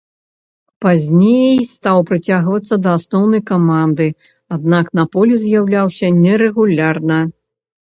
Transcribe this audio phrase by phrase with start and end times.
[0.85, 4.09] Пазней стаў прыцягвацца да асноўнай каманды,
[4.57, 7.23] аднак на полі з'яўляўся нерэгулярна.